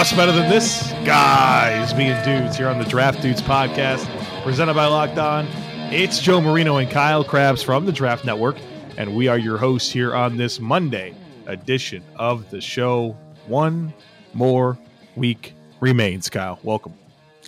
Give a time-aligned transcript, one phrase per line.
[0.00, 0.92] What's better than this?
[1.04, 4.06] Guys me and dudes here on the Draft Dudes podcast,
[4.42, 5.46] presented by Locked On.
[5.92, 8.56] It's Joe Marino and Kyle Crabbs from the Draft Network,
[8.96, 13.16] and we are your hosts here on this Monday edition of the show.
[13.48, 13.92] One
[14.32, 14.78] more
[15.16, 16.60] week remains, Kyle.
[16.62, 16.94] Welcome.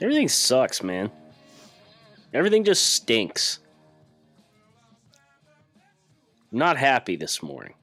[0.00, 1.08] Everything sucks, man.
[2.34, 3.60] Everything just stinks.
[6.50, 7.74] I'm not happy this morning.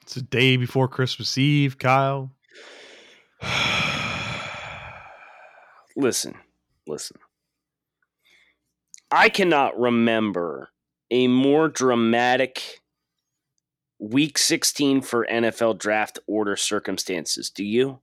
[0.00, 2.30] It's a day before Christmas Eve, Kyle.
[5.96, 6.34] listen,
[6.86, 7.18] listen.
[9.10, 10.70] I cannot remember
[11.10, 12.80] a more dramatic
[13.98, 17.50] week 16 for NFL draft order circumstances.
[17.50, 18.00] Do you?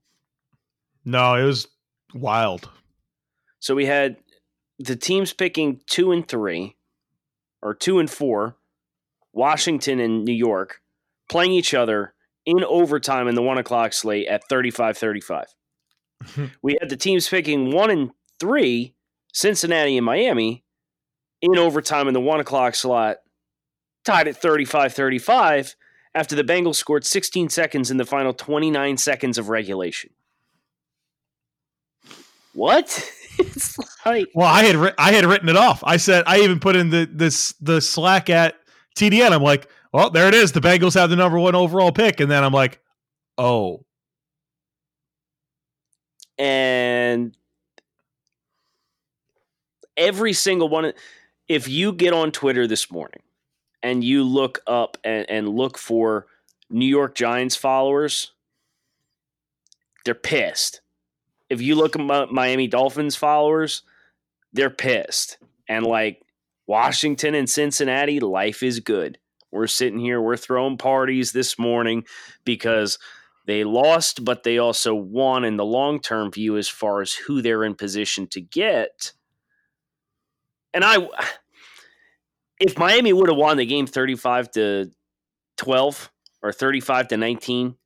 [1.04, 1.68] No, it was
[2.14, 2.68] wild.
[3.60, 4.16] So we had
[4.78, 6.76] the teams picking two and three,
[7.62, 8.56] or two and four,
[9.32, 10.80] Washington and New York
[11.30, 12.14] playing each other
[12.46, 15.46] in overtime in the one o'clock slate at 35 35.
[16.62, 18.94] we had the teams picking one and three,
[19.32, 20.63] Cincinnati and Miami,
[21.52, 23.18] in overtime in the one o'clock slot,
[24.04, 25.76] tied at 35 35
[26.14, 30.10] after the Bengals scored 16 seconds in the final 29 seconds of regulation.
[32.52, 33.10] What?
[33.38, 35.82] it's like well, I had ri- I had written it off.
[35.84, 38.54] I said I even put in the this the Slack at
[38.96, 39.32] TDN.
[39.32, 40.50] I'm like, well, there it is.
[40.50, 42.18] The Bengals have the number one overall pick.
[42.18, 42.80] And then I'm like,
[43.38, 43.84] oh.
[46.36, 47.36] And
[49.96, 50.92] every single one,
[51.48, 53.22] if you get on Twitter this morning
[53.82, 56.26] and you look up and, and look for
[56.70, 58.32] New York Giants followers,
[60.04, 60.80] they're pissed.
[61.50, 63.82] If you look at Miami Dolphins followers,
[64.52, 65.38] they're pissed.
[65.68, 66.22] And like
[66.66, 69.18] Washington and Cincinnati, life is good.
[69.50, 72.04] We're sitting here, we're throwing parties this morning
[72.44, 72.98] because
[73.46, 77.42] they lost, but they also won in the long term view as far as who
[77.42, 79.12] they're in position to get.
[80.74, 80.98] And I,
[82.60, 84.90] if Miami would have won the game 35 to
[85.56, 86.10] 12
[86.42, 87.76] or 35 to 19,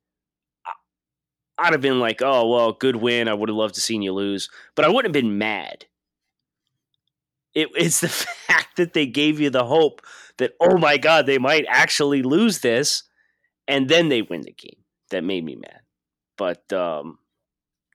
[1.57, 3.27] I'd have been like, oh, well, good win.
[3.27, 5.85] I would have loved to seen you lose, but I wouldn't have been mad.
[7.53, 8.09] It, it's the
[8.47, 10.01] fact that they gave you the hope
[10.39, 13.03] that oh my god they might actually lose this
[13.67, 15.81] and then they win the game that made me mad
[16.37, 17.19] but um,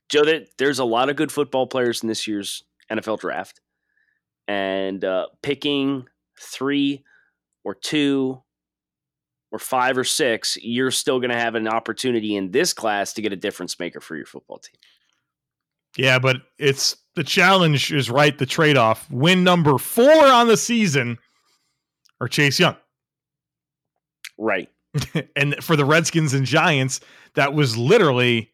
[0.09, 0.22] joe
[0.59, 3.61] there's a lot of good football players in this year's nfl draft
[4.49, 6.06] and uh, picking
[6.41, 7.05] three
[7.65, 8.41] or two
[9.53, 13.22] or five or six you're still going to have an opportunity in this class to
[13.22, 14.75] get a difference maker for your football team
[15.97, 21.19] yeah but it's the challenge is right the trade-off win number four on the season
[22.21, 22.76] or Chase Young.
[24.38, 24.69] Right.
[25.37, 27.00] and for the Redskins and Giants,
[27.34, 28.50] that was literally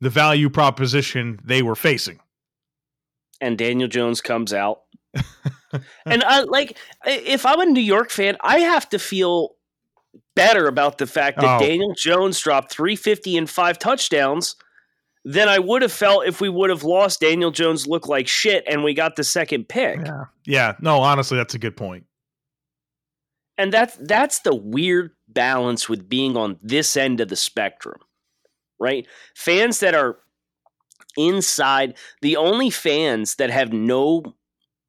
[0.00, 2.20] the value proposition they were facing.
[3.40, 4.82] And Daniel Jones comes out.
[6.06, 9.56] And I like if I'm a New York fan, I have to feel
[10.34, 11.64] better about the fact that oh.
[11.64, 14.56] Daniel Jones dropped 350 and five touchdowns
[15.24, 18.64] than I would have felt if we would have lost Daniel Jones look like shit
[18.68, 19.98] and we got the second pick.
[20.04, 20.24] Yeah.
[20.44, 22.04] Yeah, no, honestly that's a good point.
[22.04, 22.06] point
[23.58, 27.98] and that's that's the weird balance with being on this end of the spectrum
[28.78, 30.18] right fans that are
[31.16, 34.22] inside the only fans that have no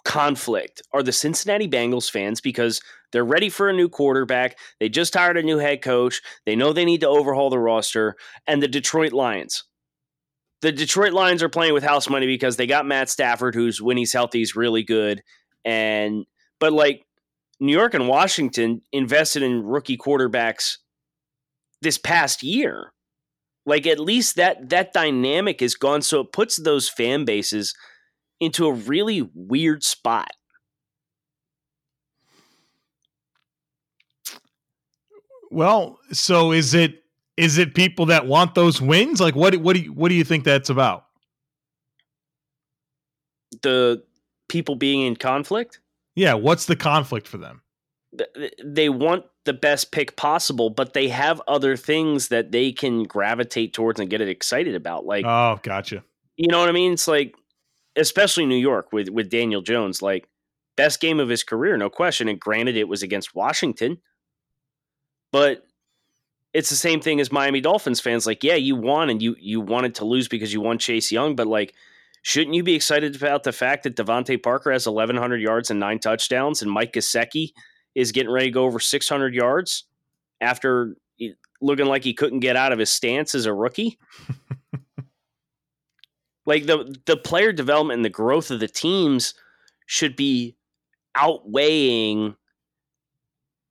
[0.07, 2.81] conflict are the Cincinnati Bengals fans because
[3.11, 4.57] they're ready for a new quarterback.
[4.79, 6.21] They just hired a new head coach.
[6.45, 8.15] They know they need to overhaul the roster.
[8.47, 9.65] And the Detroit Lions.
[10.61, 13.97] The Detroit Lions are playing with house money because they got Matt Stafford, who's when
[13.97, 15.21] he's healthy is really good.
[15.65, 16.25] And
[16.59, 17.05] but like
[17.59, 20.77] New York and Washington invested in rookie quarterbacks
[21.81, 22.93] this past year.
[23.65, 27.75] Like at least that that dynamic is gone, so it puts those fan bases
[28.39, 30.29] into a really weird spot.
[35.49, 37.03] Well, so is it
[37.37, 39.19] is it people that want those wins?
[39.19, 41.05] Like what what do you, what do you think that's about?
[43.61, 44.03] The
[44.49, 45.79] people being in conflict?
[46.15, 47.61] Yeah, what's the conflict for them?
[48.63, 53.73] They want the best pick possible, but they have other things that they can gravitate
[53.73, 55.05] towards and get it excited about.
[55.05, 56.03] Like, oh, gotcha.
[56.35, 56.93] You know what I mean?
[56.93, 57.35] It's like,
[57.97, 60.01] especially New York with with Daniel Jones.
[60.01, 60.27] Like,
[60.75, 62.27] best game of his career, no question.
[62.27, 63.97] And granted, it was against Washington,
[65.31, 65.65] but
[66.53, 68.25] it's the same thing as Miami Dolphins fans.
[68.25, 71.35] Like, yeah, you won and you you wanted to lose because you won Chase Young,
[71.35, 71.73] but like,
[72.21, 75.99] shouldn't you be excited about the fact that DeVante Parker has 1,100 yards and nine
[75.99, 77.51] touchdowns, and Mike Gesicki
[77.95, 79.85] is getting ready to go over 600 yards
[80.39, 80.95] after
[81.61, 83.97] looking like he couldn't get out of his stance as a rookie?
[86.47, 89.35] like the the player development and the growth of the teams
[89.85, 90.55] should be
[91.13, 92.35] outweighing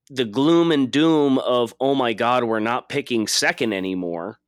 [0.08, 4.38] the gloom and doom of oh my god we're not picking second anymore.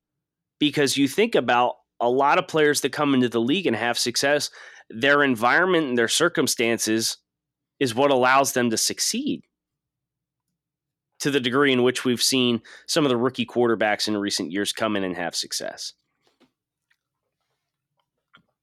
[0.61, 3.99] Because you think about a lot of players that come into the league and have
[3.99, 4.51] success
[4.91, 7.19] their environment and their circumstances
[7.79, 9.43] is what allows them to succeed.
[11.21, 14.73] To the degree in which we've seen some of the rookie quarterbacks in recent years
[14.73, 15.95] come in and have success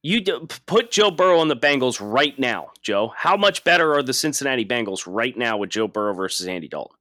[0.06, 0.22] you
[0.68, 3.12] put Joe Burrow on the Bengals right now, Joe.
[3.18, 6.96] How much better are the Cincinnati Bengals right now with Joe Burrow versus Andy Dalton?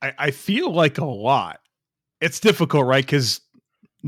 [0.00, 1.58] I, I feel like a lot.
[2.20, 3.04] It's difficult, right?
[3.04, 3.40] Because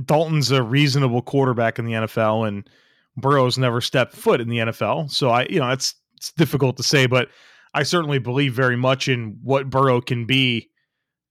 [0.04, 2.70] Dalton's a reasonable quarterback in the NFL, and
[3.16, 5.10] Burrow's never stepped foot in the NFL.
[5.10, 7.30] So I, you know, it's it's difficult to say, but
[7.75, 10.70] I certainly believe very much in what Burrow can be,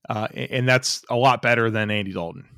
[0.10, 2.53] uh, and that's a lot better than Andy Dalton.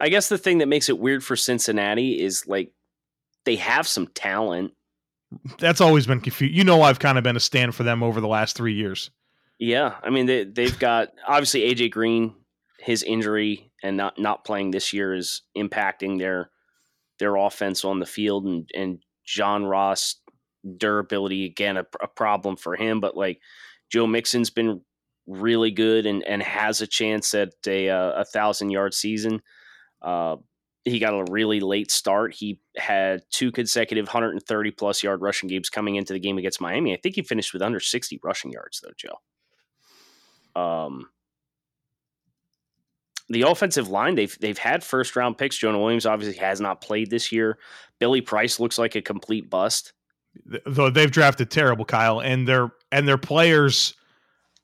[0.00, 2.72] I guess the thing that makes it weird for Cincinnati is like
[3.44, 4.72] they have some talent.
[5.58, 6.54] That's always been confused.
[6.54, 9.10] You know, I've kind of been a stand for them over the last three years.
[9.58, 12.34] Yeah, I mean they they've got obviously AJ Green,
[12.78, 16.50] his injury and not not playing this year is impacting their
[17.18, 20.16] their offense on the field, and and John Ross
[20.76, 23.00] durability again a, a problem for him.
[23.00, 23.40] But like
[23.90, 24.80] Joe Mixon's been
[25.26, 29.42] really good and and has a chance at a uh, a thousand yard season.
[30.02, 30.36] Uh,
[30.84, 32.34] he got a really late start.
[32.34, 36.94] He had two consecutive 130 plus yard rushing games coming into the game against Miami.
[36.94, 40.60] I think he finished with under 60 rushing yards, though, Joe.
[40.60, 41.10] Um,
[43.28, 45.56] the offensive line they've they've had first round picks.
[45.56, 47.58] Jonah Williams obviously has not played this year.
[47.98, 49.92] Billy Price looks like a complete bust.
[50.66, 53.94] Though they've drafted terrible, Kyle, and their and their players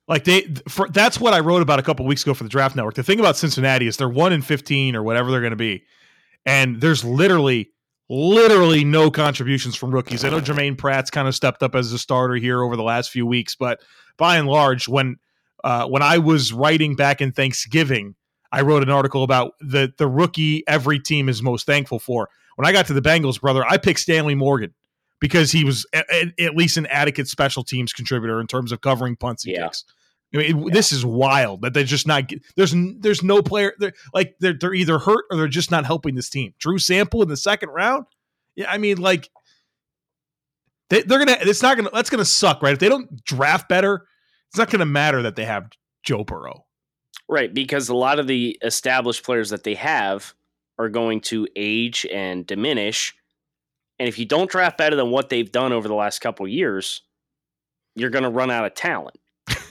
[0.08, 2.76] like they, for, that's what I wrote about a couple weeks ago for the Draft
[2.76, 2.94] Network.
[2.94, 5.84] The thing about Cincinnati is they're one in fifteen or whatever they're going to be,
[6.44, 7.70] and there's literally,
[8.08, 10.24] literally no contributions from rookies.
[10.24, 13.10] I know Germaine Pratt's kind of stepped up as a starter here over the last
[13.10, 13.80] few weeks, but
[14.16, 15.16] by and large, when
[15.64, 18.14] uh, when I was writing back in Thanksgiving,
[18.52, 22.28] I wrote an article about the the rookie every team is most thankful for.
[22.54, 24.72] When I got to the Bengals, brother, I picked Stanley Morgan
[25.20, 26.06] because he was at,
[26.38, 29.64] at, least an adequate special teams contributor in terms of covering punts and yeah.
[29.64, 29.84] kicks.
[30.34, 30.72] I mean, yeah.
[30.72, 32.30] this is wild that they're just not.
[32.56, 33.74] There's there's no player.
[33.78, 36.52] They're, like they're they're either hurt or they're just not helping this team.
[36.58, 38.06] Drew Sample in the second round.
[38.56, 39.30] Yeah, I mean, like
[40.90, 41.38] they, they're gonna.
[41.40, 41.90] It's not gonna.
[41.92, 42.72] That's gonna suck, right?
[42.72, 44.06] If they don't draft better,
[44.48, 45.68] it's not gonna matter that they have
[46.02, 46.64] Joe Burrow.
[47.28, 50.34] Right, because a lot of the established players that they have
[50.78, 53.14] are going to age and diminish.
[53.98, 57.02] And if you don't draft better than what they've done over the last couple years,
[57.94, 59.16] you're going to run out of talent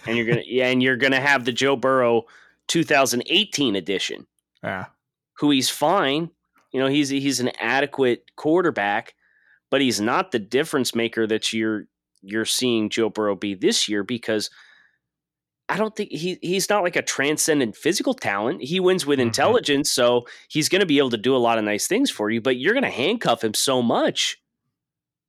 [0.07, 2.25] and you're gonna and you're gonna have the Joe Burrow
[2.67, 4.27] 2018 edition.
[4.63, 4.85] Yeah,
[5.33, 6.29] who he's fine.
[6.71, 9.15] You know, he's he's an adequate quarterback,
[9.69, 11.87] but he's not the difference maker that you're
[12.21, 14.49] you're seeing Joe Burrow be this year because
[15.67, 18.61] I don't think he he's not like a transcendent physical talent.
[18.61, 19.27] He wins with mm-hmm.
[19.27, 22.29] intelligence, so he's going to be able to do a lot of nice things for
[22.29, 22.41] you.
[22.41, 24.37] But you're going to handcuff him so much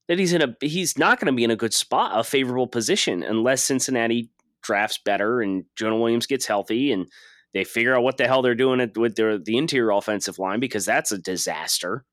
[0.08, 2.66] that he's in a he's not going to be in a good spot, a favorable
[2.66, 4.30] position, unless Cincinnati
[4.62, 7.06] drafts better and Jonah Williams gets healthy and
[7.54, 10.84] they figure out what the hell they're doing with their the interior offensive line because
[10.84, 12.04] that's a disaster.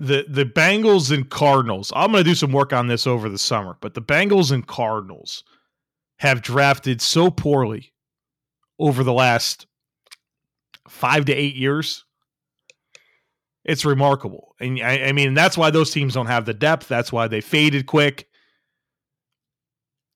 [0.00, 1.92] The the Bengals and Cardinals.
[1.94, 4.66] I'm going to do some work on this over the summer, but the Bengals and
[4.66, 5.44] Cardinals
[6.18, 7.92] have drafted so poorly
[8.78, 9.66] over the last
[10.88, 12.04] 5 to 8 years.
[13.64, 14.54] It's remarkable.
[14.60, 16.88] And I, I mean, that's why those teams don't have the depth.
[16.88, 18.30] That's why they faded quick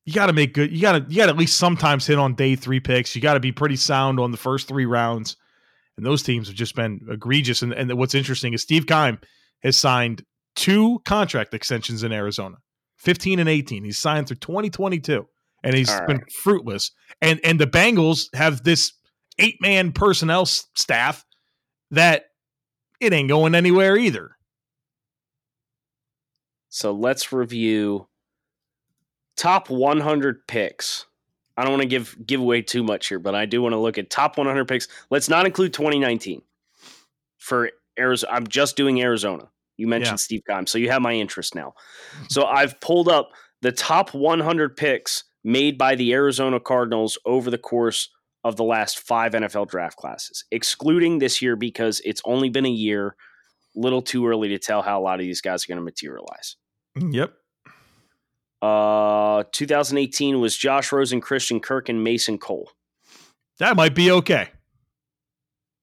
[0.05, 0.71] you got to make good.
[0.71, 3.15] You got to you got to at least sometimes hit on day three picks.
[3.15, 5.35] You got to be pretty sound on the first three rounds.
[5.97, 7.61] And those teams have just been egregious.
[7.61, 9.17] And, and what's interesting is Steve Keim
[9.65, 10.23] has signed
[10.55, 12.57] two contract extensions in Arizona,
[12.97, 13.83] 15 and 18.
[13.83, 15.25] He's signed through 2022,
[15.63, 16.07] and he's right.
[16.07, 16.91] been fruitless.
[17.21, 18.93] And and the Bengals have this
[19.39, 21.25] eight man personnel staff
[21.91, 22.25] that
[23.01, 24.31] it ain't going anywhere either.
[26.69, 28.07] So let's review
[29.35, 31.05] top 100 picks.
[31.57, 33.79] I don't want to give give away too much here, but I do want to
[33.79, 34.87] look at top 100 picks.
[35.09, 36.41] Let's not include 2019
[37.37, 38.33] for Arizona.
[38.33, 39.49] I'm just doing Arizona.
[39.77, 40.23] You mentioned Yeah.
[40.23, 41.73] Steve Keim, so you have my interest now.
[42.29, 47.57] So I've pulled up the top 100 picks made by the Arizona Cardinals over the
[47.57, 48.09] course
[48.43, 52.69] of the last five NFL draft classes, excluding this year because it's only been a
[52.69, 53.15] year.
[53.75, 56.55] Little too early to tell how a lot of these guys are going to materialize.
[56.95, 57.33] Yep.
[58.61, 62.71] Uh, 2018 was Josh Rosen, Christian Kirk, and Mason Cole.
[63.59, 64.49] That might be okay.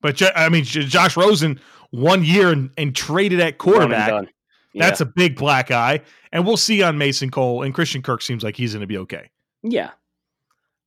[0.00, 1.60] But I mean, Josh Rosen
[1.92, 4.08] one year and, and traded at quarterback.
[4.08, 4.28] done.
[4.74, 6.00] That's a big black eye.
[6.32, 8.98] And we'll see on Mason Cole and Christian Kirk seems like he's going to be
[8.98, 9.30] okay.
[9.62, 9.90] Yeah.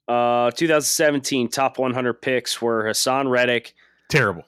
[0.08, 3.74] Uh, 2017 top 100 picks were Haason Reddick.
[4.10, 4.44] Terrible.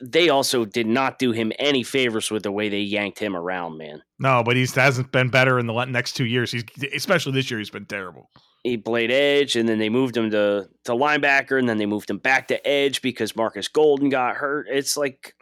[0.00, 3.78] They also did not do him any favors with the way they yanked him around,
[3.78, 4.02] man.
[4.18, 6.52] No, but he hasn't been better in the next two years.
[6.52, 6.64] He's
[6.94, 7.58] especially this year.
[7.58, 8.30] He's been terrible.
[8.62, 12.10] He played edge, and then they moved him to to linebacker, and then they moved
[12.10, 14.66] him back to edge because Marcus Golden got hurt.
[14.70, 15.34] It's like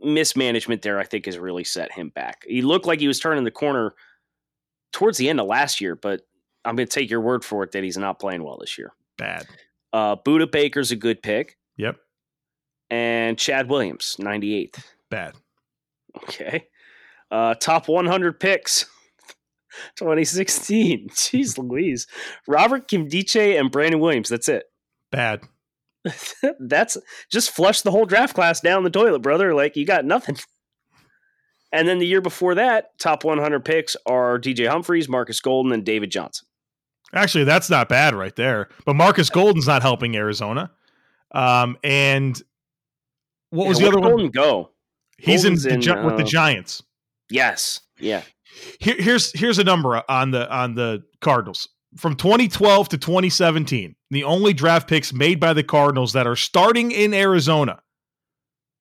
[0.00, 0.98] mismanagement there.
[0.98, 2.44] I think has really set him back.
[2.46, 3.94] He looked like he was turning the corner
[4.92, 6.20] towards the end of last year, but
[6.64, 8.92] I'm going to take your word for it that he's not playing well this year.
[9.18, 9.46] Bad.
[9.92, 11.96] Uh, Budda Baker's a good pick, Yep.
[12.90, 14.82] and Chad Williams, 98th.
[15.10, 15.34] Bad.
[16.16, 16.66] Okay.
[17.30, 18.86] Uh, top 100 picks
[19.96, 21.08] 2016.
[21.10, 22.06] Jeez Louise.
[22.46, 24.28] Robert Nkemdiche and Brandon Williams.
[24.28, 24.64] That's it.
[25.10, 25.42] Bad.
[26.60, 26.96] That's
[27.30, 29.54] just flush the whole draft class down the toilet, brother.
[29.54, 30.36] Like you got nothing.
[31.72, 35.84] And then the year before that, top 100 picks are DJ Humphries, Marcus Golden, and
[35.84, 36.46] David Johnson.
[37.12, 38.68] Actually, that's not bad right there.
[38.84, 40.70] But Marcus Golden's not helping Arizona.
[41.32, 42.40] Um, and
[43.50, 44.30] what was Yeah, the other where'd one?
[44.30, 44.70] Golden go?
[45.18, 46.82] He's in, the, in, with the uh, Giants.
[47.30, 47.80] Yes.
[47.98, 48.22] Yeah.
[48.78, 53.94] Here, here's here's a number on the on the Cardinals from 2012 to 2017.
[54.10, 57.80] The only draft picks made by the Cardinals that are starting in Arizona: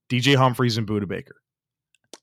[0.09, 1.35] DJ Humphries and Budda Baker.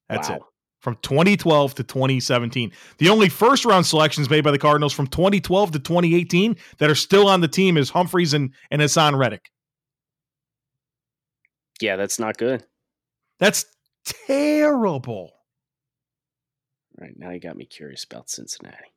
[0.08, 0.36] That's wow.
[0.36, 0.42] it.
[0.80, 5.72] From 2012 to 2017, the only first round selections made by the Cardinals from 2012
[5.72, 9.50] to 2018 that are still on the team is Humphries and and Haason Reddick.
[11.80, 12.64] Yeah, that's not good.
[13.38, 13.64] That's
[14.04, 15.32] terrible.
[17.00, 17.18] All right.
[17.18, 18.92] Now you got me curious about Cincinnati.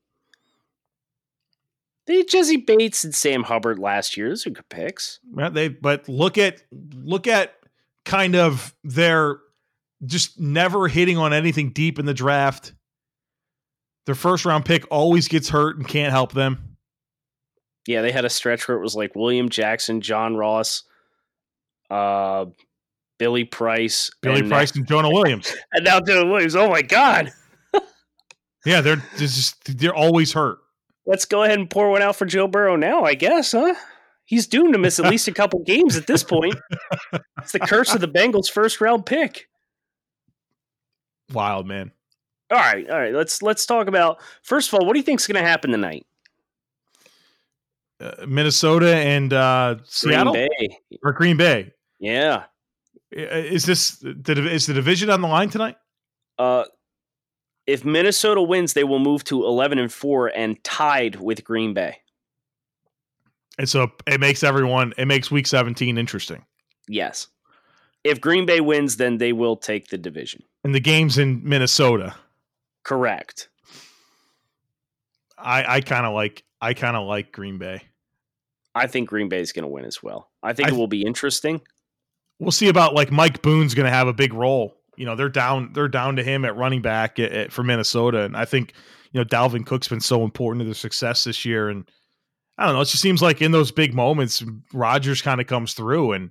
[2.05, 4.29] They had Jessie Bates and Sam Hubbard last year.
[4.29, 5.19] Those are good picks.
[5.31, 7.55] Well, they but look at look at
[8.03, 9.37] kind of their
[10.05, 12.73] just never hitting on anything deep in the draft.
[14.05, 16.77] Their first round pick always gets hurt and can't help them.
[17.87, 20.83] Yeah, they had a stretch where it was like William Jackson, John Ross,
[21.89, 22.45] uh,
[23.17, 25.53] Billy Price, Billy and, Price and Jonah Williams.
[25.73, 26.55] and now Dylan Williams.
[26.55, 27.31] Oh my God!
[28.65, 30.59] Yeah, they're they're just they're always hurt.
[31.05, 33.03] Let's go ahead and pour one out for Joe Burrow now.
[33.03, 33.75] I guess, huh?
[34.25, 36.55] He's doomed to miss at least a couple games at this point.
[37.39, 39.49] It's the curse of the Bengals' first round pick.
[41.33, 41.91] Wild man.
[42.49, 43.13] All right, all right.
[43.13, 46.05] Let's let's talk about first of all, what do you think's going to happen tonight?
[47.99, 50.77] Uh, Minnesota and uh, Seattle Green Bay.
[51.03, 51.71] or Green Bay.
[51.99, 52.43] Yeah.
[53.11, 55.75] Is this the is the division on the line tonight?
[56.39, 56.63] Uh,
[57.65, 61.97] if Minnesota wins, they will move to eleven and four and tied with Green Bay.
[63.57, 66.43] And so it makes everyone it makes week 17 interesting.
[66.87, 67.27] Yes.
[68.03, 70.43] If Green Bay wins, then they will take the division.
[70.63, 72.15] And the games in Minnesota.
[72.83, 73.49] Correct.
[75.37, 77.83] I I kind of like I kind of like Green Bay.
[78.75, 80.31] I think Green Bay is going to win as well.
[80.41, 81.61] I think I it will be interesting.
[82.39, 84.75] We'll see about like Mike Boone's going to have a big role.
[84.97, 88.21] You know, they're down they're down to him at running back at, at- for Minnesota
[88.23, 88.73] and I think
[89.11, 91.89] you know Dalvin Cook's been so important to their success this year and
[92.57, 95.73] I don't know, it just seems like in those big moments Rodgers kind of comes
[95.73, 96.29] through and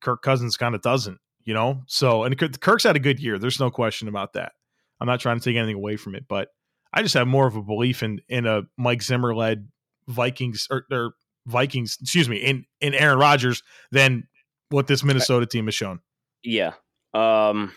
[0.00, 1.82] Kirk Cousins kind of doesn't, you know?
[1.86, 3.38] So and Kirk's had a good year.
[3.38, 4.52] There's no question about that.
[5.00, 6.48] I'm not trying to take anything away from it, but
[6.94, 9.68] I just have more of a belief in in a Mike Zimmer led
[10.08, 11.12] Vikings or, or
[11.46, 14.28] Vikings, excuse me, in in Aaron Rodgers than
[14.70, 16.00] what this Minnesota team has shown.
[16.42, 16.72] Yeah.
[17.14, 17.72] Um,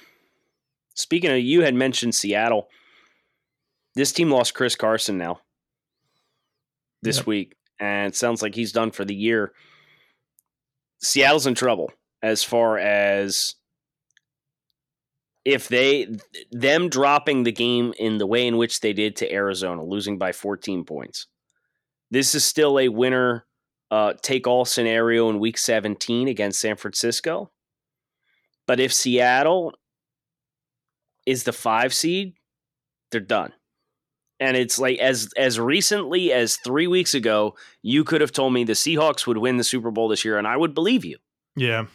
[0.93, 2.69] speaking of, you had mentioned Seattle.
[3.95, 5.41] This team lost Chris Carson now
[7.01, 7.27] this Yep.
[7.27, 9.53] week, and it sounds like he's done for the year.
[11.01, 13.55] Seattle's in trouble as far as
[15.43, 16.07] if they
[16.51, 20.31] them dropping the game in the way in which they did to Arizona, losing by
[20.31, 21.27] 14 points.
[22.09, 23.45] This is still a winner
[23.91, 27.51] uh, take all scenario in week 17 against San Francisco.
[28.67, 29.73] But if Seattle
[31.25, 32.35] is the five seed,
[33.11, 33.53] they're done.
[34.39, 38.63] And it's like as as recently as three weeks ago, you could have told me
[38.63, 41.17] the Seahawks would win the Super Bowl this year, and I would believe you.
[41.55, 41.85] Yeah.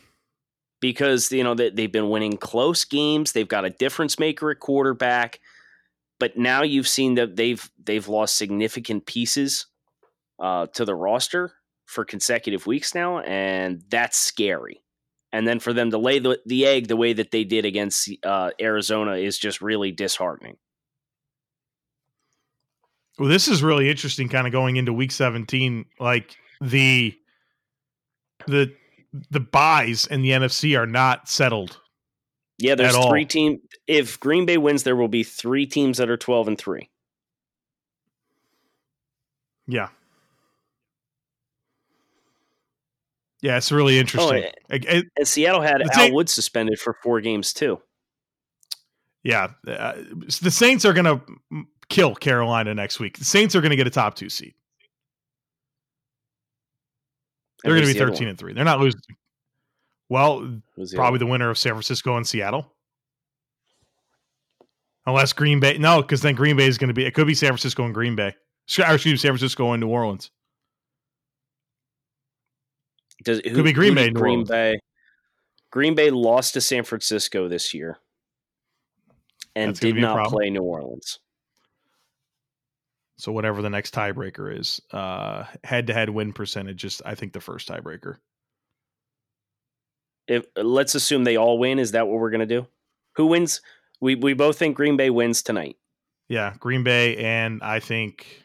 [0.80, 3.32] because you know they, they've been winning close games.
[3.32, 5.40] They've got a difference maker at quarterback,
[6.18, 9.66] but now you've seen that they've they've lost significant pieces
[10.38, 11.52] uh, to the roster
[11.84, 14.80] for consecutive weeks now, and that's scary.
[15.32, 18.10] And then for them to lay the, the egg the way that they did against
[18.24, 20.56] uh, Arizona is just really disheartening.
[23.18, 25.84] Well, this is really interesting, kind of going into Week 17.
[26.00, 27.16] Like the
[28.46, 28.74] the
[29.30, 31.78] the buys in the NFC are not settled.
[32.58, 33.60] Yeah, there's three teams.
[33.86, 36.90] If Green Bay wins, there will be three teams that are 12 and three.
[39.66, 39.88] Yeah.
[43.42, 44.44] Yeah, it's really oh, interesting.
[44.44, 47.80] Oh, it, and Seattle had Al Wood suspended for four games too.
[49.22, 49.94] Yeah, uh,
[50.40, 53.18] the Saints are going to kill Carolina next week.
[53.18, 54.54] The Saints are going to get a top two seed.
[57.62, 58.54] They're going to be thirteen and three.
[58.54, 59.00] They're not losing.
[60.08, 60.60] Well,
[60.94, 62.72] probably the winner of San Francisco and Seattle.
[65.06, 67.06] Unless Green Bay, no, because then Green Bay is going to be.
[67.06, 68.34] It could be San Francisco and Green Bay.
[68.66, 70.30] Excuse me, San Francisco and New Orleans.
[73.22, 74.10] Does who, could be Green Bay.
[74.10, 74.44] Green.
[74.44, 74.80] Bay.
[75.70, 77.98] Green Bay lost to San Francisco this year,
[79.54, 81.18] and did not play New Orleans.
[83.18, 87.68] So whatever the next tiebreaker is, uh, head-to-head win percentage is, I think, the first
[87.68, 88.16] tiebreaker.
[90.26, 92.66] If let's assume they all win, is that what we're gonna do?
[93.16, 93.60] Who wins?
[94.00, 95.76] We we both think Green Bay wins tonight.
[96.28, 98.42] Yeah, Green Bay, and I think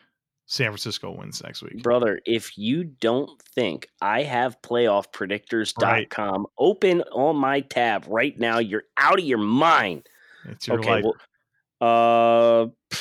[0.48, 1.82] San Francisco wins next week.
[1.82, 6.50] Brother, if you don't think I have playoffpredictors.com right.
[6.58, 10.08] open on my tab right now, you're out of your mind.
[10.48, 11.06] It's your okay, life.
[11.82, 12.98] Well, uh,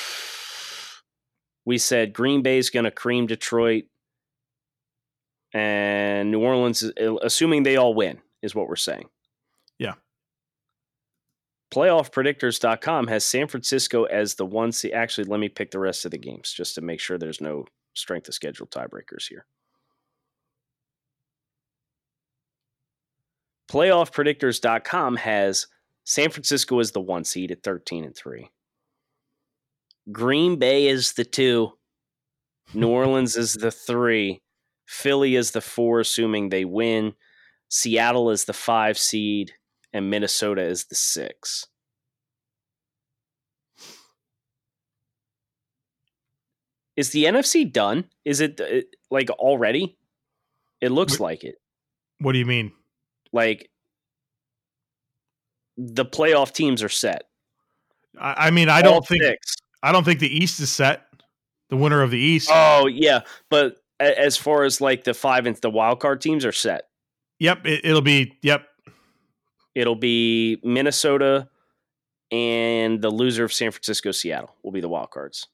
[1.67, 3.85] we said Green Bay's going to cream Detroit,
[5.53, 9.09] and New Orleans, uh, assuming they all win, is what we're saying.
[11.75, 14.93] PlayoffPredictors.com has San Francisco as the one seed.
[14.93, 17.65] Actually, let me pick the rest of the games just to make sure there's no
[17.95, 19.45] strength of schedule tiebreakers here.
[23.73, 25.67] PlayoffPredictors.com has
[26.05, 28.51] San Francisco as the one seed at 13 and 3.
[30.13, 31.73] Green Bay is the two.
[32.73, 34.43] New Orleans is the three.
[34.87, 37.15] Philly is the four, assuming they win.
[37.69, 39.55] Seattle is the five seed
[39.95, 41.69] and Minnesota is the six.
[46.97, 48.05] Is the NFC done?
[48.25, 49.97] Is it uh, like already?
[50.81, 51.57] It looks what, like it.
[52.19, 52.73] What do you mean?
[53.33, 53.71] Like
[55.77, 57.25] the playoff teams are set.
[58.21, 59.57] I, I mean, I All don't think six.
[59.83, 61.07] I don't think the East is set.
[61.71, 62.51] The winner of the East.
[62.53, 66.53] Oh yeah, but as far as like the five and the wild card teams are
[66.53, 66.89] set.
[67.41, 68.39] Yep, it, will be.
[68.43, 68.67] Yep,
[69.75, 71.49] It'll be Minnesota
[72.31, 75.47] and the loser of San Francisco Seattle will be the wild cards.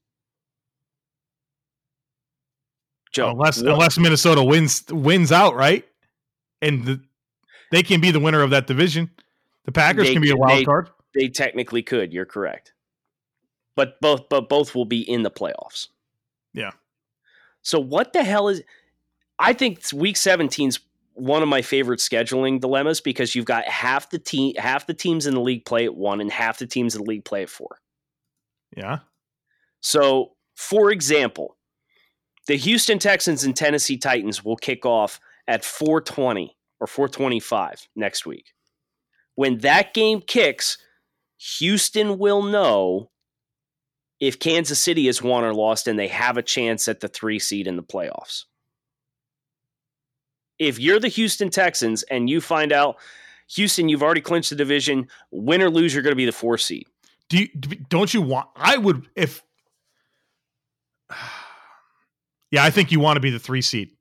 [3.13, 3.73] Joe, unless what?
[3.73, 5.85] unless Minnesota wins wins out, right?
[6.63, 7.01] And the,
[7.71, 9.11] they can be the winner of that division.
[9.65, 10.91] The Packers they, can be a wild they, card.
[11.15, 12.13] They technically could.
[12.13, 12.73] You're correct.
[13.75, 15.89] But both but both will be in the playoffs.
[16.55, 16.71] Yeah.
[17.63, 18.63] So what the hell is
[19.39, 20.81] I think week 17's
[21.21, 25.27] one of my favorite scheduling dilemmas because you've got half the team half the teams
[25.27, 27.51] in the league play at one and half the teams in the league play at
[27.51, 27.79] four.
[28.77, 29.01] Yeah.
[29.81, 31.57] So, for example,
[32.47, 38.53] the Houston Texans and Tennessee Titans will kick off at 420 or 425 next week.
[39.35, 40.79] When that game kicks,
[41.59, 43.11] Houston will know
[44.21, 47.39] if Kansas City is won or lost and they have a chance at the three
[47.39, 48.45] seed in the playoffs
[50.61, 52.99] if you're the Houston Texans and you find out
[53.49, 56.57] Houston, you've already clinched the division, win or lose, you're going to be the four
[56.59, 56.87] seed.
[57.29, 57.49] Do you
[57.89, 58.49] don't you want?
[58.55, 59.43] I would if.
[62.53, 63.93] Yeah, I think you want to be the three seed.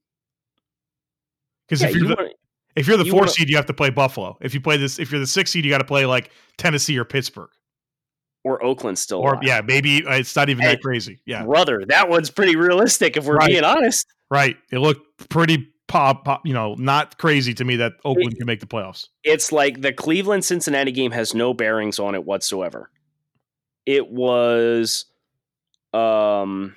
[1.67, 2.33] Because yeah, if you're you the want,
[2.75, 4.39] if you're the you four wanna, seed, you have to play Buffalo.
[4.41, 6.97] If you play this, if you're the six seed, you got to play like Tennessee
[6.97, 7.51] or Pittsburgh
[8.43, 9.19] or Oakland still.
[9.19, 9.43] Or alive.
[9.43, 11.21] yeah, maybe uh, it's not even that crazy.
[11.27, 13.49] Yeah, brother, that one's pretty realistic if we're right.
[13.49, 14.07] being honest.
[14.31, 18.45] Right, it looked pretty pop, pop, you know, not crazy to me that Oakland can
[18.45, 19.07] make the playoffs.
[19.23, 22.89] It's like the Cleveland Cincinnati game has no bearings on it whatsoever.
[23.85, 25.05] It was
[25.93, 26.75] um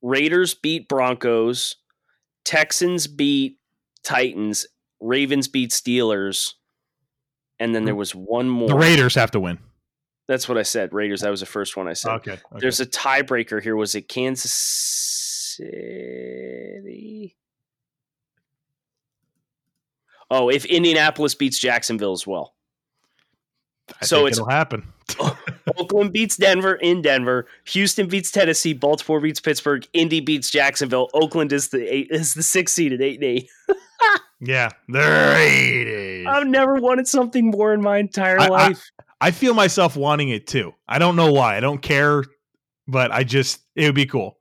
[0.00, 1.76] Raiders beat Broncos,
[2.44, 3.58] Texans beat
[4.04, 4.66] Titans,
[5.00, 6.54] Ravens beat Steelers,
[7.58, 8.68] and then there was one more.
[8.68, 9.58] The Raiders have to win.
[10.28, 10.92] That's what I said.
[10.92, 11.22] Raiders.
[11.22, 12.12] That was the first one I said.
[12.12, 12.32] Okay.
[12.32, 12.40] okay.
[12.58, 13.74] There's a tiebreaker here.
[13.76, 14.52] Was it Kansas
[15.56, 17.37] City?
[20.30, 22.54] Oh, if Indianapolis beats Jacksonville as well.
[24.00, 24.86] I So it's- it'll happen.
[25.18, 25.38] Oh,
[25.78, 27.46] Oakland beats Denver in Denver.
[27.68, 28.74] Houston beats Tennessee.
[28.74, 29.86] Baltimore beats Pittsburgh.
[29.94, 31.08] Indy beats Jacksonville.
[31.14, 33.48] Oakland is the eight, is the sixth seed at eight and eight.
[34.40, 35.88] Yeah, they're eight.
[35.88, 36.26] eight.
[36.26, 38.88] I've never wanted something more in my entire I- I- life.
[39.20, 40.72] I feel myself wanting it too.
[40.86, 41.56] I don't know why.
[41.56, 42.22] I don't care,
[42.86, 44.38] but I just it would be cool,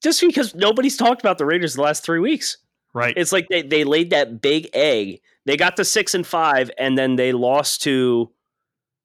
[0.00, 2.58] Just because nobody's talked about the Raiders the last three weeks.
[2.96, 3.14] Right?
[3.16, 5.20] It's like they, they laid that big egg.
[5.44, 8.32] They got to six and five, and then they lost to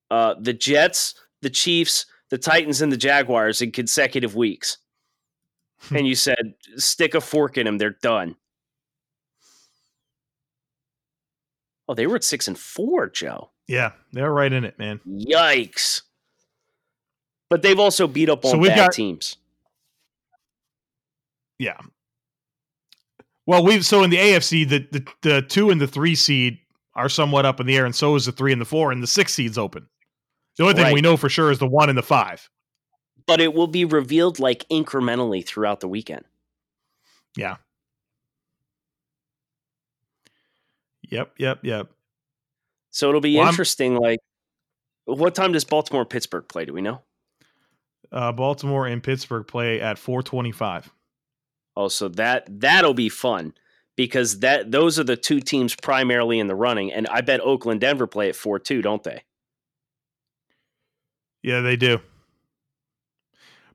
[0.10, 4.78] uh, the Jets, the Chiefs, the Titans, and the Jaguars in consecutive weeks.
[5.94, 8.36] and you said, stick a fork in them, they're done.
[11.88, 13.50] Oh, they were at six and four, Joe.
[13.68, 15.00] yeah, they're right in it, man.
[15.08, 16.04] Yikes.
[17.50, 19.36] But they've also beat up on So bad got- teams.
[21.60, 21.78] Yeah.
[23.52, 26.58] Well, we've so in the AFC, the, the the two and the three seed
[26.96, 29.04] are somewhat up in the air, and so is the three and the four, and
[29.04, 29.88] the six seed's open.
[30.56, 30.94] The only thing Right.
[30.94, 32.50] we know for sure is the one and the five.
[33.28, 36.24] But it will be revealed like incrementally throughout the weekend.
[37.36, 37.58] Yeah.
[41.10, 41.90] Yep, yep, yep.
[42.92, 43.98] So it'll be Well, I'm- interesting.
[43.98, 44.20] Like,
[45.04, 46.64] what time does Baltimore Pittsburgh play?
[46.64, 47.02] Do we know?
[48.14, 50.90] Uh, Baltimore and Pittsburgh play at 425.
[51.76, 53.54] Oh, so that that'll be fun
[53.96, 57.82] because that those are the two teams primarily in the running, and I bet Oakland
[57.82, 59.24] Denver play at four two, don't they?
[61.44, 62.00] Yeah, they do.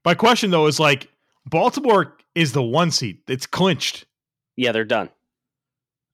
[0.04, 1.11] My question though is like
[1.46, 3.18] Baltimore is the one seed.
[3.28, 4.06] It's clinched.
[4.56, 5.11] Yeah, they're done.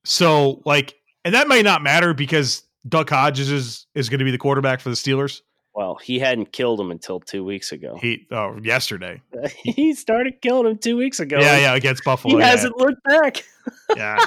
[0.05, 4.31] So like and that may not matter because Duck Hodges is is going to be
[4.31, 5.43] the quarterback for the Steelers.
[5.75, 7.99] Well, he hadn't killed him until two weeks ago.
[8.01, 9.23] He oh yesterday.
[9.63, 11.39] he started killing him two weeks ago.
[11.41, 12.35] Yeah, yeah, against Buffalo.
[12.35, 13.45] He yeah, hasn't looked back.
[13.97, 14.19] yeah.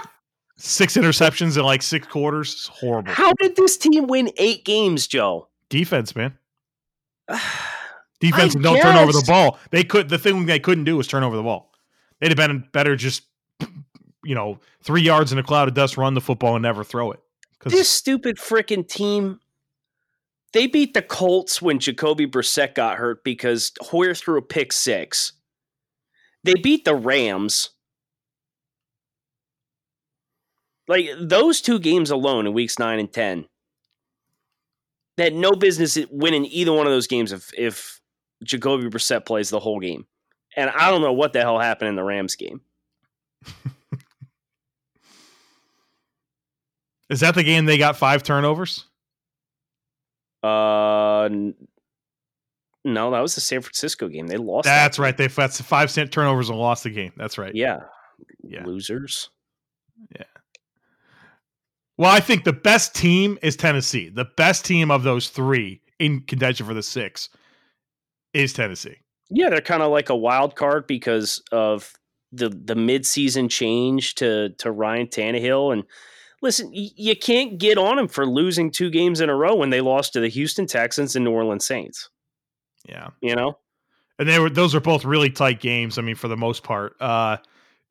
[0.57, 2.53] Six interceptions in like six quarters.
[2.53, 3.11] It's horrible.
[3.11, 5.49] How did this team win eight games, Joe?
[5.69, 6.37] Defense, man.
[8.19, 9.59] Defense don't turn over the ball.
[9.71, 11.71] They could the thing they couldn't do was turn over the ball.
[12.19, 13.23] They'd have been better just
[14.25, 17.11] you know, three yards in a cloud of dust, run the football and never throw
[17.11, 17.19] it.
[17.63, 19.39] This stupid freaking team.
[20.55, 25.33] They beat the Colts when Jacoby Brissett got hurt because Hoyer threw a pick six.
[26.45, 27.71] They beat the Rams.
[30.87, 33.47] Like those two games alone in weeks nine and ten.
[35.17, 37.99] That no business winning either one of those games if if
[38.41, 40.05] Jacoby Brissett plays the whole game.
[40.55, 42.61] And I don't know what the hell happened in the Rams game.
[47.09, 48.85] is that the game they got five turnovers?
[50.45, 51.29] Uh,
[52.83, 54.27] no, that was the San Francisco game.
[54.27, 54.65] They lost.
[54.65, 55.03] that That's game.
[55.03, 55.17] right.
[55.17, 57.13] They that's five cent turnovers and lost the game.
[57.17, 57.53] That's right.
[57.55, 57.79] Yeah.
[58.43, 58.63] Yeah.
[58.65, 59.29] Losers.
[60.15, 60.23] Yeah.
[61.97, 64.09] Well, I think the best team is Tennessee.
[64.09, 67.29] The best team of those three in contention for the six
[68.33, 68.97] is Tennessee.
[69.29, 71.93] Yeah, they're kind of like a wild card because of
[72.31, 75.73] the the midseason change to to Ryan Tannehill.
[75.73, 75.83] And
[76.41, 79.69] listen, y- you can't get on them for losing two games in a row when
[79.69, 82.09] they lost to the Houston Texans and New Orleans Saints.
[82.87, 83.09] Yeah.
[83.21, 83.57] You know,
[84.19, 85.97] and they were those are both really tight games.
[85.97, 87.37] I mean, for the most part, uh,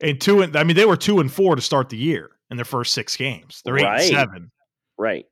[0.01, 2.57] and two and I mean they were two and four to start the year in
[2.57, 3.61] their first six games.
[3.65, 3.99] They're eight Right.
[4.01, 4.51] and seven.
[4.97, 5.25] right?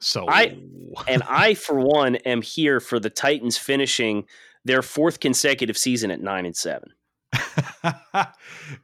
[0.00, 0.56] So I-
[1.08, 4.24] And I, for one, am here for the Titans finishing
[4.64, 6.90] their fourth consecutive season at nine and seven.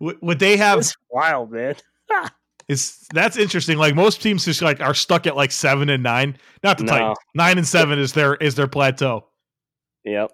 [0.00, 0.78] would would they have?
[0.78, 1.74] That's wild, man.
[2.68, 3.78] Is that's interesting?
[3.78, 6.36] Like most teams just like are stuck at like seven and nine.
[6.64, 6.92] Not the No.
[6.92, 7.18] Titans.
[7.34, 9.28] Nine and seven is their is their plateau.
[10.04, 10.32] Yep.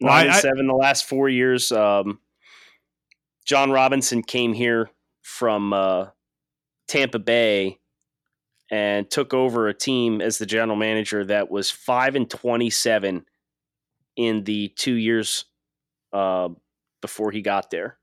[0.00, 1.72] Well, Nine I- and seven the last four years.
[1.72, 2.20] Um,
[3.44, 4.90] Jon Robinson came here
[5.22, 6.06] from uh,
[6.86, 7.78] Tampa Bay
[8.70, 13.26] and took over a team as the general manager that was five and twenty-seven
[14.14, 15.46] in the two years
[16.12, 16.48] uh,
[17.00, 17.98] before he got there,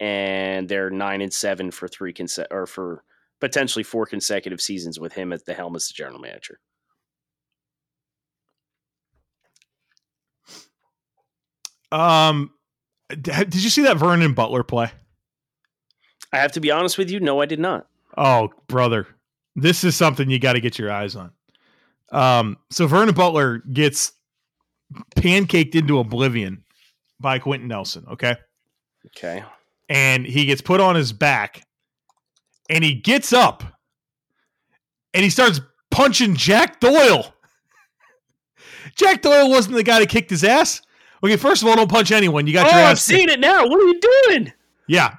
[0.00, 3.02] and they're nine and seven for three conse- or for
[3.40, 6.58] potentially four consecutive seasons with him at the helm as the general manager.
[11.92, 12.50] Um,
[13.08, 14.90] did you see that Vernon Butler play?
[16.32, 17.20] I have to be honest with you.
[17.20, 17.86] No, I did not.
[18.18, 19.06] Oh, brother,
[19.54, 21.30] this is something you got to get your eyes on.
[22.12, 24.12] Um, so Vernon Butler gets
[25.16, 26.64] pancaked into oblivion
[27.20, 28.04] by Quenton Nelson.
[28.12, 28.36] Okay,
[29.06, 29.44] Okay.
[29.88, 31.62] And he gets put on his back,
[32.68, 33.62] and he gets up,
[35.14, 37.32] and he starts punching Jack Doyle.
[38.96, 40.82] Jack Doyle wasn't the guy that kicked his ass.
[41.24, 42.46] Okay, first of all, don't punch anyone.
[42.46, 42.84] You got oh, your ass.
[42.86, 43.06] I've ass.
[43.06, 43.18] kicked.
[43.18, 43.66] seen it now.
[43.66, 44.52] What are you doing?
[44.86, 45.16] Yeah.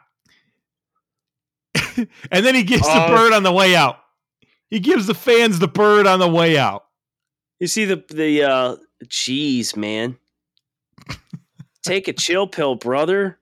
[2.31, 3.07] and then he gives the Oh.
[3.15, 3.99] bird on the way out.
[4.69, 6.85] He gives the fans the bird on the way out.
[7.59, 8.75] You see the the uh
[9.05, 10.17] jeez, man.
[11.83, 13.39] Take a chill pill, brother.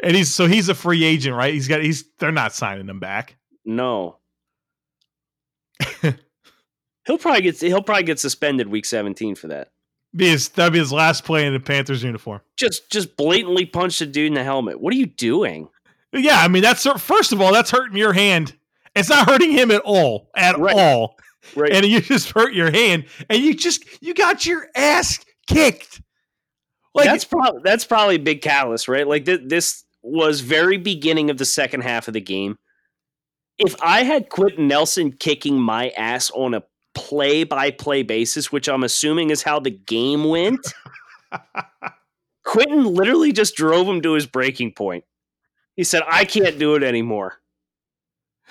[0.00, 1.52] And he's so he's a free agent, right?
[1.54, 3.36] He's got he's they're not signing him back.
[3.64, 4.18] No.
[7.06, 9.68] he'll probably get he'll probably get suspended week 17 for that.
[10.14, 12.40] Be his, that'd be his last play in the Panthers uniform.
[12.56, 14.80] Just just blatantly punch the dude in the helmet.
[14.80, 15.68] What are you doing?
[16.12, 18.56] Yeah, I mean that's first of all that's hurting your hand.
[18.96, 20.74] It's not hurting him at all, at Right.
[20.74, 21.16] all.
[21.54, 21.72] Right.
[21.72, 26.02] And you just hurt your hand, and you just you got your ass kicked.
[26.94, 29.06] Like that's probably that's probably big catalyst, right?
[29.06, 32.58] Like th- this was very beginning of the second half of the game.
[33.58, 36.62] If I had Quenton Nelson kicking my ass on a
[36.94, 40.66] play by play basis, which I'm assuming is how the game went,
[42.44, 45.04] Quenton literally just drove him to his breaking point.
[45.76, 47.34] He said, "I can't do it anymore.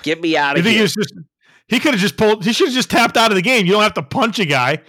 [0.03, 1.13] Get me out of here." just
[1.67, 3.65] he could have just pulled he should have just tapped out of the game.
[3.65, 4.79] You don't have to punch a guy.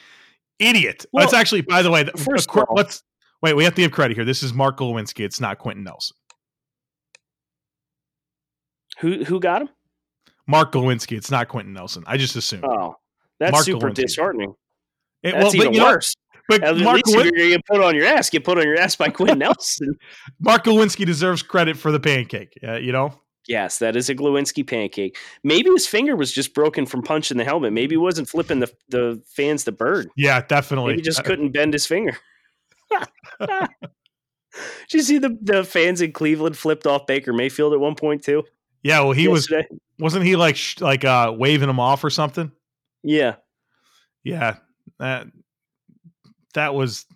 [0.58, 1.06] Idiot.
[1.12, 3.02] Well, That's actually, by the way, first all- let's
[3.42, 3.54] wait.
[3.54, 4.24] We have to give credit here.
[4.24, 5.24] This is Mark Glowinski.
[5.24, 6.16] It's not Quenton Nelson.
[9.00, 9.68] Who who got him?
[10.46, 11.16] Mark Glowinski.
[11.16, 12.02] It's not Quenton Nelson.
[12.06, 12.64] I just assumed.
[12.64, 12.96] Oh,
[13.38, 13.94] that's Mark super Glowinski.
[13.94, 14.54] disheartening.
[15.22, 16.14] It- That's even you know- worse.
[16.48, 18.96] but At Mark, least Lewin- get put on your ass, get put on your ass
[18.96, 19.94] by Quenton Nelson.
[20.40, 22.58] Mark Glowinski deserves credit for the pancake.
[22.66, 23.12] Uh, you know,
[23.48, 25.16] Yes, that is a Glowinski pancake.
[25.42, 27.72] Maybe his finger was just broken from punching the helmet.
[27.72, 30.08] Maybe he wasn't flipping the the fans the bird.
[30.16, 30.92] yeah, definitely.
[30.92, 32.16] Maybe he just Uh, couldn't bend his finger.
[33.40, 38.22] Did you see the, the fans in Cleveland flipped off Baker Mayfield at one point
[38.24, 38.44] too?
[38.82, 39.68] yeah, well, he was yesterday?
[39.98, 42.50] wasn't he like sh- like uh waving him off or something?
[43.02, 43.36] Yeah.
[44.24, 44.56] Yeah,
[44.98, 45.26] that
[46.54, 47.06] that was.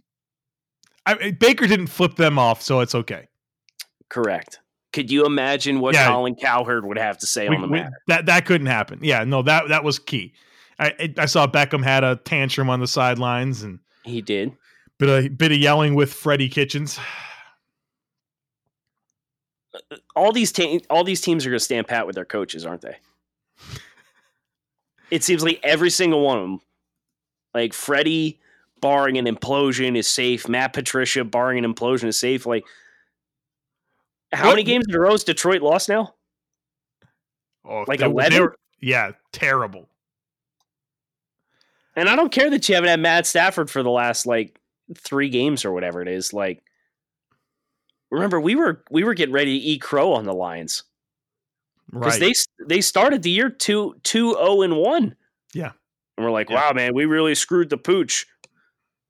[1.07, 3.29] I, Baker didn't flip them off, so it's okay.
[4.09, 4.61] Correct.
[4.93, 6.07] Could you imagine what Yeah.
[6.09, 9.01] Colin Cowherd would have to say We- on the we- that that couldn't happen.
[9.03, 10.35] Yeah, no, that that was key.
[10.79, 14.53] I- I saw Beckham had a tantrum on the sidelines and He did.
[14.99, 16.99] Bit of bit of yelling with Freddie Kitchens.
[19.75, 22.25] Uh, uh, all these te- all these teams are going to stand pat with their
[22.25, 22.97] coaches, aren't they?
[25.11, 26.61] It seems like every single one of them,
[27.53, 28.41] like Freddie,
[28.81, 30.49] barring an implosion, is safe.
[30.49, 32.47] Matt Patricia, barring an implosion, is safe.
[32.47, 32.65] Like,
[34.33, 36.15] how What- many games in a row has Detroit lost now?
[37.65, 38.49] Oh, Like 11?
[38.81, 39.89] yeah, terrible.
[41.97, 44.59] And I don't care that you haven't had Matt Stafford for the last like
[44.97, 46.33] three games or whatever it is.
[46.33, 46.63] Like,
[48.11, 50.83] remember we were we were getting ready to eat crow on the Lions.
[51.91, 52.35] because Right.
[52.61, 55.17] they they started the year two two zero and one.
[55.53, 55.73] Yeah.
[56.17, 56.57] and we're like, Yeah.
[56.69, 58.27] wow, man, we really screwed the pooch.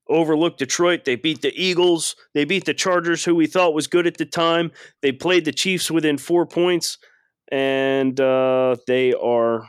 [0.07, 1.07] Overlooked Detroit.
[1.07, 2.15] They beat the Eagles.
[2.35, 4.71] They beat the Chargers, who we thought was good at the time.
[5.01, 6.99] They played the Chiefs within four points,
[7.51, 9.67] and uh, they are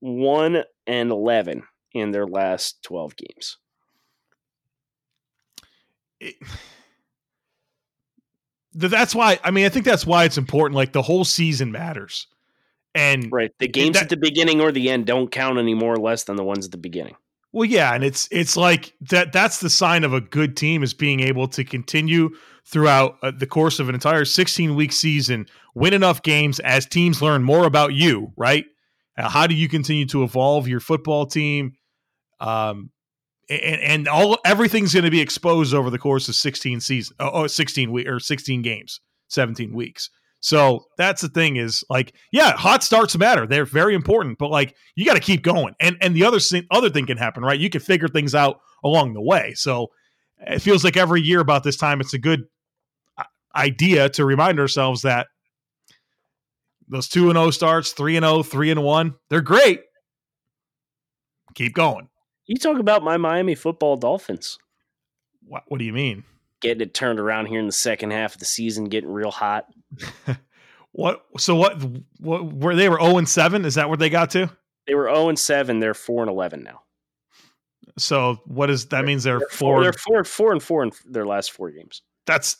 [0.00, 3.58] one and eleven in their last twelve games.
[6.20, 6.36] It-
[8.74, 12.26] that's why I mean I think that's why it's important like the whole season matters.
[12.94, 15.92] And Right, the games that- at the beginning or the end don't count any more
[15.94, 17.14] or less than the ones at the beginning.
[17.52, 20.92] well yeah, and it's it's like that that's the sign of a good team is
[20.94, 22.30] being able to continue
[22.66, 27.22] throughout uh, the course of an entire 16 week season, win enough games as teams
[27.22, 28.64] learn more about you, right?
[29.16, 31.72] Uh, how do you continue to evolve your football team?
[32.40, 32.90] Um
[33.48, 37.30] and, and all everything's going to be exposed over the course of 16 season oh,
[37.32, 40.10] oh 16 week or 16 games 17 weeks.
[40.40, 43.46] So that's the thing is like yeah hot starts matter.
[43.46, 45.74] They're very important but like you got to keep going.
[45.80, 47.58] And and the other thing other thing can happen right?
[47.58, 49.54] You can figure things out along the way.
[49.54, 49.88] So
[50.38, 52.44] it feels like every year about this time it's a good
[53.16, 55.28] uh, idea to remind ourselves that
[56.88, 59.82] those 2 and 0 starts 3 and 0 3 and 1 they're great.
[61.54, 62.08] Keep going
[62.46, 64.58] You talk about my Miami football Dolphins.
[65.46, 66.24] what, what do you mean
[66.60, 69.66] getting it turned around here in the second half of the season, getting real hot.
[70.96, 71.26] What?
[71.36, 71.76] So what?
[72.20, 72.54] What?
[72.54, 73.66] Where they were zero and seven?
[73.66, 74.50] Is that where they got to?
[74.86, 75.78] They were 0 and 7.
[75.78, 76.82] They're 4 and 11 now.
[77.98, 79.04] So what is that?
[79.04, 79.82] Means they're They're four.
[79.82, 82.00] They're 4 4 and 4 in their last four games.
[82.26, 82.56] That's.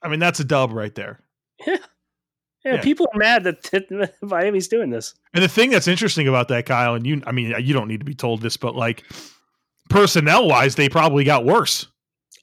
[0.00, 1.18] I mean, that's a dub right there.
[1.66, 1.78] Yeah,
[2.76, 2.82] Yeah.
[2.82, 5.14] people are mad that, that Miami's doing this.
[5.34, 8.00] And the thing that's interesting about that, Kyle, and you, I mean, you don't need
[8.00, 9.04] to be told this, but like
[9.88, 11.86] personnel wise, they probably got worse.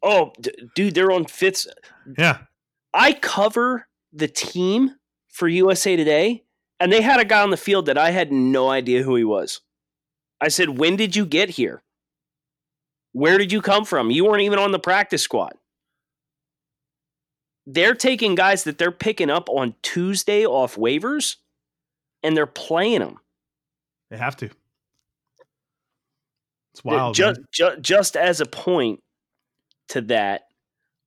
[0.03, 1.67] Oh, d- dude, they're on fifth.
[2.17, 2.39] Yeah.
[2.93, 4.95] I cover the team
[5.29, 6.43] for USA Today,
[6.79, 9.23] and they had a guy on the field that I had no idea who he
[9.23, 9.61] was.
[10.39, 11.83] I said, When did you get here?
[13.13, 14.11] Where did you come from?
[14.11, 15.53] You weren't even on the practice squad.
[17.65, 21.37] They're taking guys that they're picking up on Tuesday off waivers
[22.23, 23.17] and they're playing them.
[24.09, 24.49] They have to.
[26.73, 27.15] It's wild.
[27.15, 28.99] Just, just, just as a point
[29.89, 30.43] to that,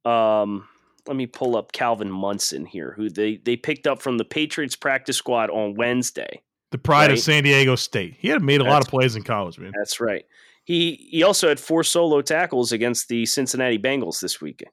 [0.05, 0.67] um,
[1.07, 4.77] let me pull up Calvin Munson here, who they, they picked up from the Patriots
[4.77, 6.43] practice squad on Wednesday.
[6.71, 7.13] The pride right?
[7.13, 8.17] of San Diego State.
[8.19, 9.73] He had made a that's, lot of plays in college, man.
[9.77, 10.25] That's right.
[10.65, 14.71] He he also had four solo tackles against the Cincinnati Bengals this weekend.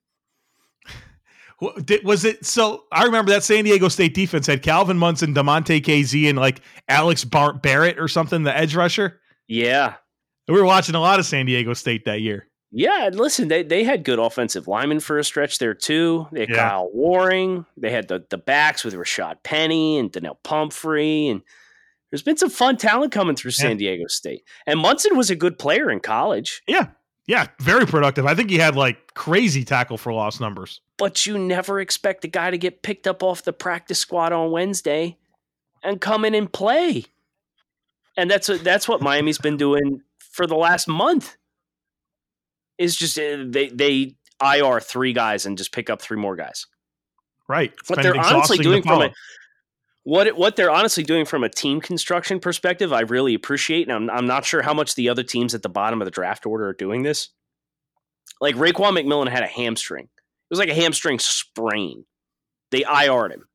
[1.62, 2.84] Was it so?
[2.92, 7.24] I remember that San Diego State defense had Calvin Munson, Damontae Kazee, and like Alex
[7.24, 9.22] Bar- Barrett or something, the edge rusher.
[9.48, 9.96] Yeah,
[10.48, 12.48] we were watching a lot of San Diego State that year.
[12.78, 16.28] Yeah, and listen, they, they had good offensive linemen for a stretch there too.
[16.34, 16.70] They had yeah.
[16.70, 17.66] Kyle Waring.
[17.78, 21.42] They had the the backs with Rashad Penny and Donnel Pumphrey, and
[22.12, 23.92] there's been some fun talent coming through San yeah.
[23.92, 24.44] Diego State.
[24.66, 26.64] And Munson was a good player in college.
[26.68, 26.88] Yeah,
[27.28, 28.26] yeah, very productive.
[28.26, 30.82] I think he had like crazy tackle for loss numbers.
[30.98, 34.52] But you never expect a guy to get picked up off the practice squad on
[34.52, 35.18] Wednesday
[35.84, 37.06] and come in and play.
[38.18, 41.36] And that's a, that's what Miami's been doing for the last month
[42.78, 46.68] is just uh, they they IR three guys and just pick up three more guys.
[47.48, 47.74] Right.
[47.88, 49.14] What they're honestly doing from a
[50.06, 54.10] what what they're honestly doing from a team construction perspective, I really appreciate, and I'm,
[54.18, 56.68] I'm not sure how much the other teams at the bottom of the draft order
[56.68, 57.30] are doing this.
[58.40, 62.06] Like Raekwon McMillan had a hamstring; it was like a hamstring sprain.
[62.70, 63.48] They IR'd him.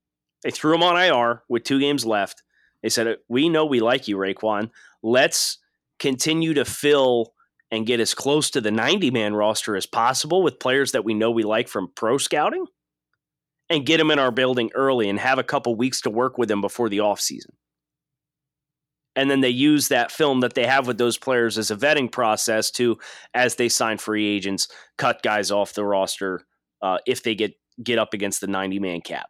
[0.43, 2.43] They threw him on IR with two games left.
[2.83, 4.71] They said, "We know we like you, Raekwon.
[5.05, 5.59] Let's
[6.01, 7.33] continue to fill
[7.71, 11.15] and get as close to the 90 man roster as possible with players that we
[11.15, 12.67] know we like from pro scouting
[13.71, 16.49] and get them in our building early and have a couple weeks to work with
[16.49, 17.51] them before the offseason.
[19.17, 22.13] And then they use that film that they have with those players as a vetting
[22.13, 22.99] process to,
[23.33, 26.43] as they sign free agents, cut guys off the roster
[26.83, 29.29] uh, if they get get up against the 90 man cap.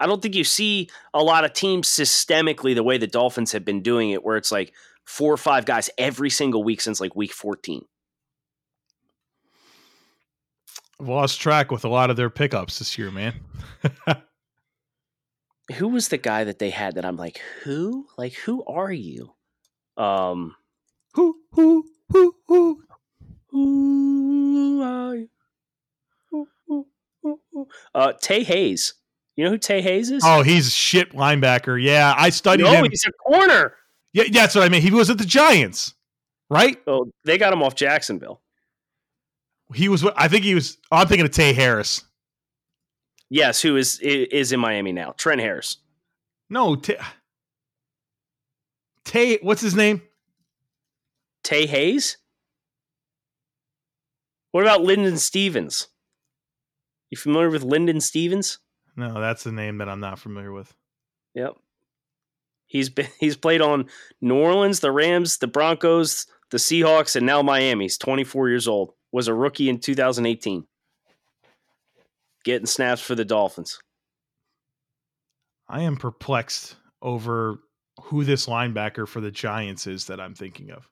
[0.00, 3.64] I don't think you see a lot of teams systemically the way the Dolphins have
[3.64, 4.72] been doing it, where it's like,
[5.06, 7.82] four or five guys every single week since like week 14.
[10.78, 13.34] I've lost track with a lot of their pickups this year, man.
[15.74, 18.06] who was the guy that they had that I'm like, who?
[18.16, 19.34] Like, who are you?
[19.96, 20.54] Um,
[21.14, 22.82] who, who, who, who,
[23.50, 25.28] who are you?
[27.94, 28.94] Uh, Tae Hayes.
[29.36, 30.22] You know who Tae Hayes is?
[30.24, 31.82] Oh, he's a shit linebacker.
[31.82, 32.86] Yeah, I studied no, him.
[32.90, 33.74] he's a corner.
[34.12, 34.82] Yeah, yeah, that's what I mean.
[34.82, 35.94] He was at the Giants,
[36.48, 36.78] right?
[36.86, 38.40] Well, they got him off Jacksonville.
[39.74, 40.04] He was.
[40.16, 40.78] I think he was.
[40.92, 42.04] Oh, I'm thinking of Tay Harris.
[43.28, 45.14] Yes, who is is in Miami now?
[45.16, 45.78] Trent Harris.
[46.48, 46.98] No, Tay.
[49.04, 49.38] Tay.
[49.42, 50.02] What's his name?
[51.42, 52.16] Tae Hayes.
[54.50, 55.88] What about Linden Stephens?
[57.10, 58.58] You familiar with Linden Stephens?
[58.96, 60.74] No, that's the name that I'm not familiar with.
[61.34, 61.56] Yep.
[62.66, 63.86] He's been he's played on
[64.20, 67.84] New Orleans, the Rams, the Broncos, the Seahawks, and now Miami.
[67.84, 68.92] He's 24 years old.
[69.12, 70.66] Was a rookie in 2018.
[72.44, 73.78] Getting snaps for the Dolphins.
[75.68, 77.60] I am perplexed over
[78.02, 80.88] who this linebacker for the Giants is that I'm thinking of.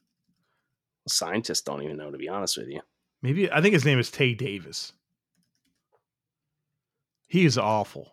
[1.06, 2.80] Scientists don't even know, to be honest with you.
[3.22, 4.92] Maybe I think his name is Tae Davis.
[7.28, 8.12] He is awful.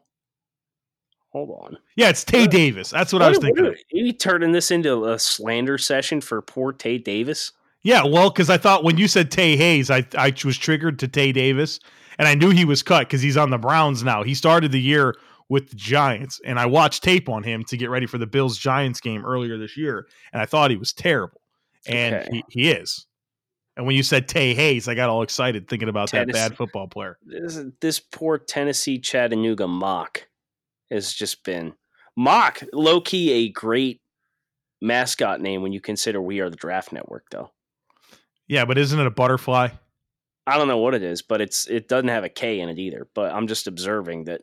[1.31, 1.77] Hold on.
[1.95, 2.89] Yeah, it's Tay what, Davis.
[2.89, 3.65] That's what, what I was thinking.
[3.65, 7.53] Are you turning this into a slander session for poor Tae Davis?
[7.83, 11.07] Yeah, well, because I thought when you said Tae Hayes, I I was triggered to
[11.07, 11.79] Tae Davis,
[12.17, 14.23] and I knew he was cut because he's on the Browns now.
[14.23, 15.15] He started the year
[15.49, 18.57] with the Giants, and I watched tape on him to get ready for the Bills
[18.57, 21.41] Giants game earlier this year, and I thought he was terrible,
[21.87, 22.29] and okay.
[22.31, 23.07] he, he is.
[23.77, 26.57] And when you said Tae Hayes, I got all excited thinking about Tennessee, that bad
[26.57, 27.17] football player.
[27.25, 30.27] This, this poor Tennessee Chattanooga mock
[30.91, 31.73] has just been
[32.17, 34.01] mock low key a great
[34.81, 37.49] mascot name when you consider we are the draft network though.
[38.51, 39.69] Yeah, but isn't it a butterfly?
[40.45, 42.77] I don't know what it is, but it's it doesn't have a K in it
[42.77, 43.07] either.
[43.15, 44.41] But I'm just observing that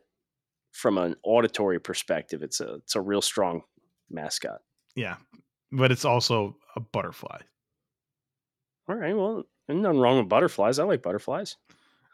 [0.71, 3.61] from an auditory perspective, it's a it's a real strong
[4.09, 4.61] mascot.
[4.95, 5.17] Yeah,
[5.71, 7.37] but it's also a butterfly.
[8.87, 10.79] All right, well, there's nothing wrong with butterflies.
[10.79, 11.57] I like butterflies.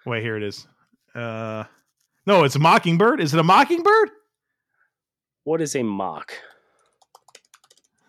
[0.06, 0.68] Wait, here it is.
[1.16, 1.64] Uh,
[2.26, 3.22] no, it's a mockingbird.
[3.22, 4.10] Is it a mockingbird?
[5.46, 6.34] What is a mock?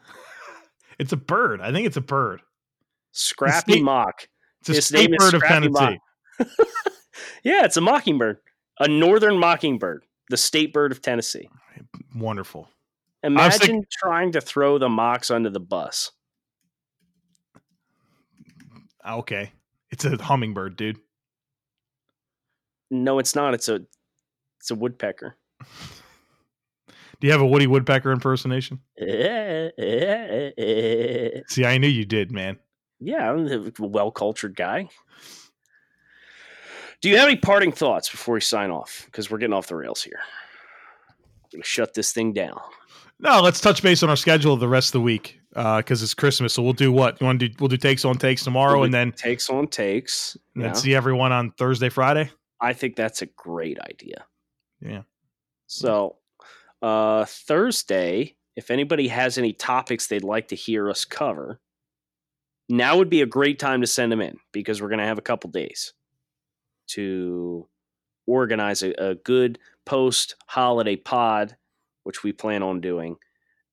[0.98, 1.60] It's a bird.
[1.60, 2.40] I think it's a bird.
[3.16, 4.28] Scrappy state, mock.
[4.60, 5.98] It's a His state bird of Tennessee.
[7.42, 8.38] yeah, it's a mockingbird.
[8.78, 11.48] A northern mockingbird, the state bird of Tennessee.
[12.14, 12.68] Wonderful.
[13.22, 16.12] Imagine trying to throw the mocks under the bus.
[19.02, 19.52] Ah, okay.
[19.90, 20.98] It's a hummingbird, dude.
[22.90, 23.54] No, it's not.
[23.54, 23.80] It's a
[24.60, 25.38] it's a woodpecker.
[27.18, 28.80] Do you have a Woody Woodpecker impersonation?
[28.98, 29.72] See,
[31.64, 32.58] I knew you did, man.
[33.00, 34.88] I'm a well cultured guy.
[37.02, 39.02] Do you have any parting thoughts before we sign off?
[39.06, 40.18] Because we're getting off the rails here.
[41.52, 42.58] gonna shut this thing down.
[43.18, 46.54] No, let's touch base on our schedule the rest of the week because it's Christmas.
[46.54, 47.54] So we'll do what you want to do.
[47.58, 50.36] We'll do takes on takes tomorrow, We'll and then takes on takes.
[50.54, 52.30] and then see everyone on Thursday, Friday.
[52.60, 54.24] I think that's a great idea.
[54.80, 55.02] Yeah.
[55.66, 56.16] So
[56.82, 61.60] uh Thursday, if anybody has any topics they'd like to hear us cover,
[62.68, 65.22] now would be a great time to send them in because we're gonna have a
[65.22, 65.92] couple days
[66.88, 67.66] to
[68.26, 71.56] organize a, a good post holiday pod,
[72.04, 73.16] which we plan on doing.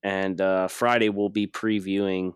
[0.04, 2.34] And uh, Friday we'll be previewing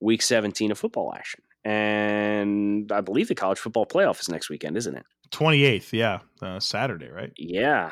[0.00, 1.42] week 17 of football action.
[1.64, 5.04] And I believe the college football playoff is next weekend, isn't it?
[5.32, 7.32] Twenty eighth, yeah, uh, Saturday, right?
[7.36, 7.90] Yeah.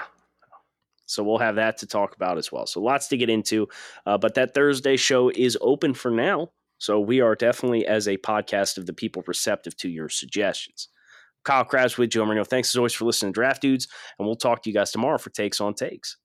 [1.06, 2.66] So we'll have that to talk about as well.
[2.66, 3.68] So lots to get into.
[4.06, 6.50] Uh, but that Thursday show is open for now.
[6.78, 10.88] So we are definitely, as a podcast of the people, receptive to your suggestions.
[11.44, 12.44] Kyle Crabbs with Joe Marino.
[12.44, 13.86] Thanks as always for listening to Draft Dudes.
[14.18, 16.16] And we'll talk to you guys tomorrow for Takes on Takes.